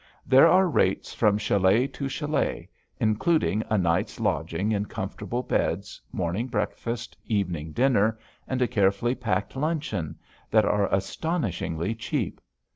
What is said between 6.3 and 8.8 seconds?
breakfast, evening dinner, and a